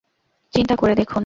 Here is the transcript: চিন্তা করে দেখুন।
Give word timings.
চিন্তা 0.53 0.75
করে 0.75 0.93
দেখুন। 0.95 1.19